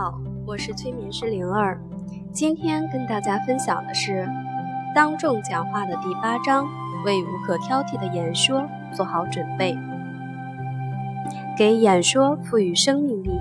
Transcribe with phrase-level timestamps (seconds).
[0.00, 1.78] 好，我是催眠师灵儿。
[2.32, 4.26] 今天跟大家分享的是
[4.94, 6.66] 当众讲话的第八章：
[7.04, 9.76] 为无可挑剔的演说做好准备，
[11.54, 13.38] 给演说赋予生命力。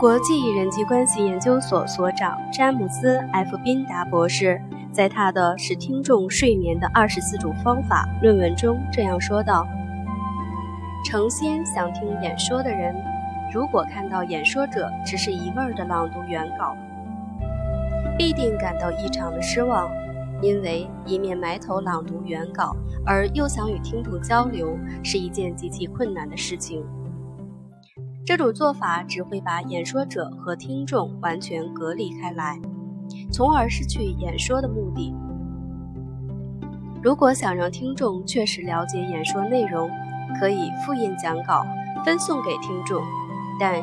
[0.00, 4.58] 国际人际关系研究所所长詹姆斯 ·F· 宾达博士
[4.90, 9.66] 在他的《使听众睡眠的二十四种方法》论文中这样说道。
[11.04, 12.94] 诚心想听演说的人，
[13.52, 16.76] 如果看到演说者只是一味儿的朗读原稿，
[18.18, 19.90] 必定感到异常的失望，
[20.42, 22.76] 因为一面埋头朗读原稿，
[23.06, 26.84] 而又想与听众交流，是一件极其困难的事情。
[28.26, 32.60] 这种做法只会把演说者和听众完全隔离开来，
[33.32, 35.14] 从而失去演说的目的。
[37.02, 39.90] 如果想让听众确实了解演说内容，
[40.38, 41.66] 可以复印讲稿
[42.04, 43.02] 分送给听众，
[43.58, 43.82] 但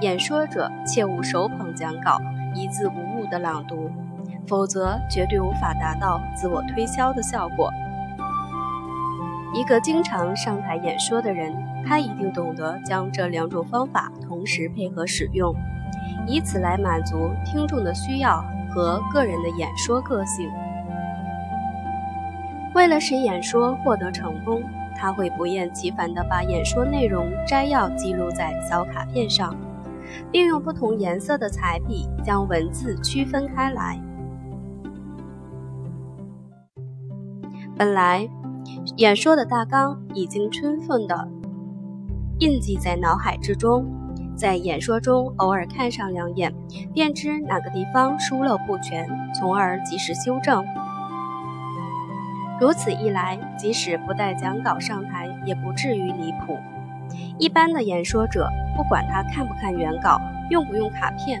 [0.00, 2.18] 演说者切勿手捧讲稿
[2.54, 3.90] 一字无误的朗读，
[4.46, 7.70] 否则绝对无法达到自我推销的效果。
[9.54, 11.54] 一个经常上台演说的人，
[11.86, 15.54] 他一定懂得将这两种方法同时配合使用，
[16.26, 20.50] 以此来满足听众的需要和个人的演说个性。
[22.74, 24.62] 为了使演说获得成功。
[24.98, 29.54] 他会不厌其烦地把演说内容摘要记录在小卡片上，
[30.32, 34.00] 并用不同颜色的彩笔将文字区分开来。
[37.76, 38.28] 本来，
[38.96, 41.28] 演说的大纲已经充分地
[42.38, 43.84] 印记在脑海之中，
[44.34, 46.54] 在演说中偶尔看上两眼，
[46.94, 50.64] 便知哪个地方疏漏不全，从而及时修正。
[52.58, 56.58] 如此一来，即使不带讲稿上台，也不至于离谱。
[57.38, 61.38] 一般的演说者，不管他看不看原稿，用不用卡片，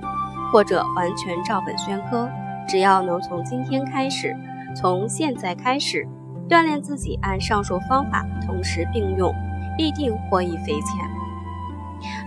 [0.52, 2.28] 或者完全照本宣科，
[2.68, 4.36] 只要能从今天开始，
[4.74, 6.06] 从现在开始
[6.50, 9.34] 锻炼自己按上述方法同时并用，
[9.74, 11.08] 必定获益匪浅。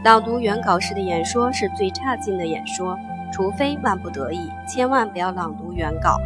[0.04, 2.98] 朗读原稿时的演说是最差劲的演说，
[3.32, 6.18] 除非万不得已，千万不要朗读原稿。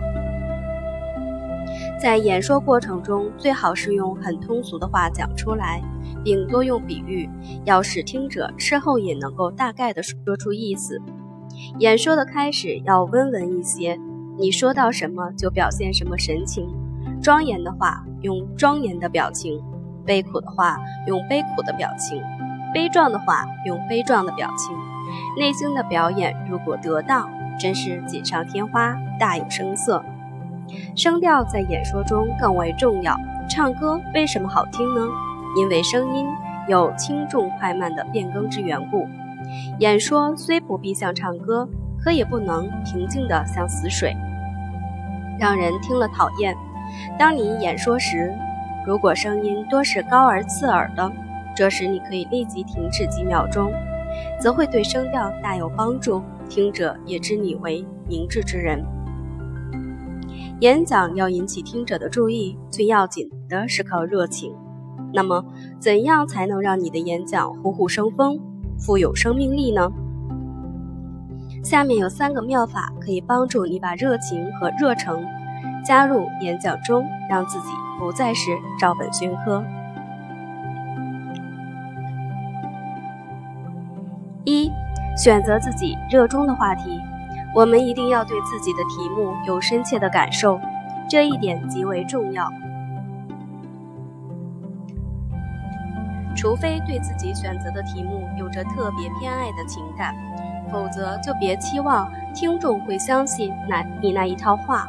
[2.03, 5.81] 在演说过程中，最好是用很通俗的话讲出来，
[6.22, 7.30] 并多用比喻，
[7.64, 11.02] 要使听者事后也能够大概的说出意思。
[11.80, 13.97] 演说的开始要温文一些，
[14.38, 16.68] 你说到什么就表现什么神情。
[17.22, 19.63] 庄严的话用庄严的表情，
[20.06, 20.78] 悲苦的话
[21.08, 22.22] 用悲苦的表情，
[22.74, 24.75] 悲壮的话用悲壮的表情。
[25.40, 30.03] 内心的表演如果得当，真是锦上添花，大有声色。
[30.96, 33.18] 声调在演说中更为重要。
[33.50, 35.08] 唱歌为什么好听呢？
[35.58, 36.26] 因为声音
[36.68, 39.08] 有轻重快慢的变更之缘故。
[39.80, 41.68] 演说虽不必像唱歌，
[42.02, 44.16] 可也不能平静的像死水，
[45.40, 46.56] 让人听了讨厌。
[47.20, 48.34] 当你演说时，
[48.86, 51.12] 如果声音多是高而刺耳的，
[51.56, 53.72] 这时你可以立即停止几秒钟，
[54.40, 58.84] 则会对声调大有帮助，听者也知你为明智之人。
[60.59, 64.53] 演讲要引起听者的注意，最要紧的是靠热情。
[65.14, 65.44] 那么，
[65.80, 68.40] 怎样才能让你的演讲虎虎生风、
[68.80, 69.92] 富有生命力呢？
[71.63, 75.24] 下面有三个妙法可以帮助你把热情和热诚
[75.84, 77.68] 加入演讲中，让自己
[78.00, 79.63] 不再是照本宣科。
[84.46, 84.69] 一、
[85.18, 87.00] 选择自己热衷的话题。
[87.56, 90.59] 我们一定要对自己的题目有深切的感受，
[91.08, 92.50] 这一点极为重要。
[96.36, 100.16] 除非对自己选择的题目有着特别偏爱的情感，
[100.72, 104.88] 否则就别期望听众会相信那你那一套话。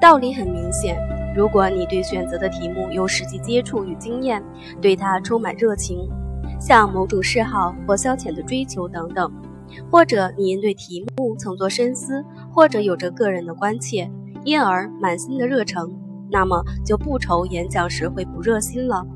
[0.00, 0.98] 道理很明显，
[1.36, 4.42] 如果你对选择的题目有实际接触与经验，
[4.80, 6.08] 对它充满热情，
[6.58, 9.30] 像某种嗜好或消遣的追求等等。
[9.90, 14.10] 或者你因对题目曾作深思，或者有着个人的关切，
[14.44, 15.98] 因而满心的热诚，
[16.30, 19.06] 那么就不愁演讲时会不热心了。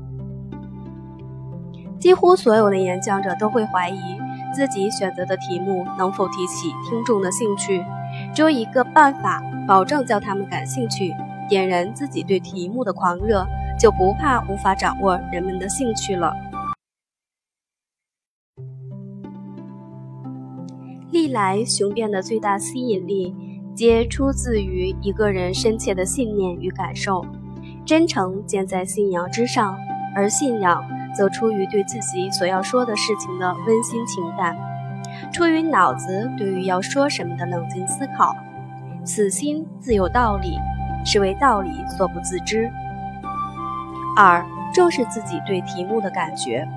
[1.99, 3.97] 几乎所有的演讲者都会怀疑
[4.53, 7.83] 自己选择的题目能否提起听众的兴趣，
[8.33, 11.13] 只有一个办法保证叫他们感兴趣，
[11.49, 13.45] 点燃自己对题目的狂热，
[13.79, 16.33] 就不怕无法掌握人们的兴趣了。
[21.25, 23.33] 历来雄辩的最大吸引力，
[23.73, 27.25] 皆出自于一个人深切的信念与感受。
[27.83, 29.75] 真诚建在信仰之上，
[30.15, 30.85] 而信仰
[31.15, 34.55] 则出于对自己所要说的事情的温馨情感，
[35.33, 38.35] 出于脑子对于要说什么的冷静思考。
[39.03, 40.59] 此心自有道理，
[41.03, 42.71] 是为道理所不自知。
[44.15, 44.45] 二，
[44.75, 46.67] 重视自己对题目的感觉。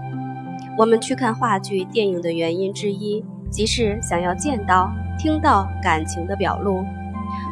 [0.79, 6.85] 我们去看话剧、电影的原因之一，即是想要见到、听到感情的表露。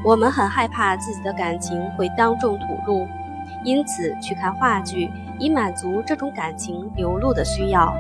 [0.04, 3.06] 我们很害怕自己的感情会当众吐露，
[3.64, 7.94] 因此去看话剧，以满足这种感情流露的需要。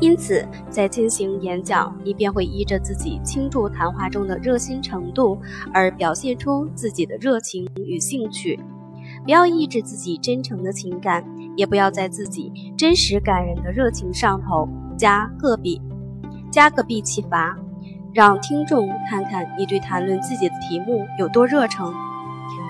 [0.00, 5.38] 因此，在进行演讲，你便会依着自己倾注谈话中的热心程度
[5.72, 8.58] 而表现出自己的热情与兴趣。
[9.24, 11.24] 不要抑制自己真诚的情感，
[11.56, 14.68] 也不要在自己真实感人的热情上头
[14.98, 15.80] 加个笔，
[16.52, 17.56] 加个闭气阀。
[18.14, 21.94] 让听众看看你对谈论自己的题目有多热诚，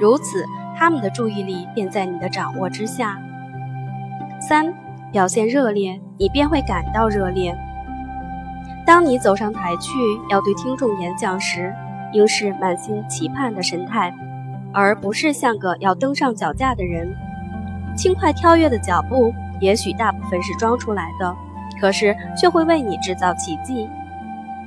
[0.00, 0.46] 如此
[0.76, 3.18] 他们的注意力便在你的掌握之下。
[4.40, 4.72] 三，
[5.10, 7.58] 表现热烈，你便会感到热烈。
[8.86, 9.90] 当你走上台去
[10.30, 11.74] 要对听众演讲时，
[12.12, 14.14] 应是满心期盼的神态，
[14.72, 17.12] 而不是像个要登上脚架的人。
[17.96, 21.36] 轻快跳跃的脚步，也许大部分是装出来的，
[21.82, 23.88] 可是却会为你制造奇迹。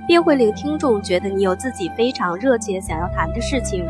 [0.05, 3.83] 便会令听众觉得你有自己非常热切想要谈的事情，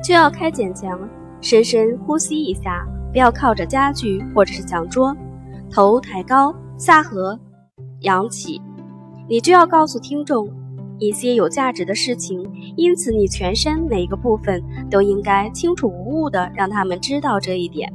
[0.00, 1.00] 就要开简腔，
[1.40, 5.16] 深深呼吸一下，不要靠着家具或者是讲桌，
[5.72, 7.36] 头抬高，下颌
[8.02, 8.62] 扬起，
[9.28, 10.48] 你就要告诉听众
[11.00, 17.92] 一些有价值的事情，因此你全身每一个部分都应该清楚无误的让他们知道这一点。